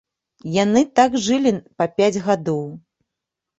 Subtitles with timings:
[0.63, 1.53] Яны так жылі
[1.83, 2.67] па пяць гадоў.